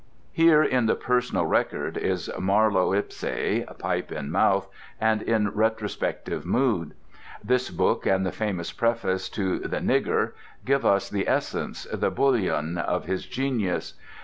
[0.31, 4.67] Here in the "Personal Record" is Marlowe ipse, pipe in mouth,
[4.99, 6.95] and in retrospective mood.
[7.43, 10.31] This book and the famous preface to the "Nigger"
[10.65, 13.93] give us the essence, the bouillon, of his genius.